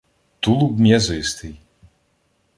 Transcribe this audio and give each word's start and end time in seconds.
Тулуб 0.39 0.79
м'язистий. 0.79 1.55